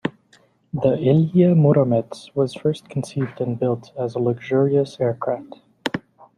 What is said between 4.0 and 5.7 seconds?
a luxurious aircraft.